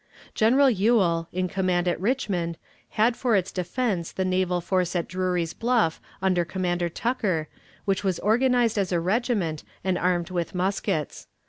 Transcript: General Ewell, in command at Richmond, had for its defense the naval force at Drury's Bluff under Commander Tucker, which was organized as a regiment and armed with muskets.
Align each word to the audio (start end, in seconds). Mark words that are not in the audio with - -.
General 0.33 0.67
Ewell, 0.71 1.27
in 1.31 1.47
command 1.47 1.87
at 1.87 2.01
Richmond, 2.01 2.57
had 2.97 3.15
for 3.15 3.35
its 3.35 3.51
defense 3.51 4.11
the 4.11 4.25
naval 4.25 4.59
force 4.59 4.95
at 4.95 5.07
Drury's 5.07 5.53
Bluff 5.53 6.01
under 6.23 6.43
Commander 6.43 6.89
Tucker, 6.89 7.47
which 7.85 8.03
was 8.03 8.17
organized 8.17 8.79
as 8.79 8.91
a 8.91 8.99
regiment 8.99 9.63
and 9.83 9.99
armed 9.99 10.31
with 10.31 10.55
muskets. 10.55 11.27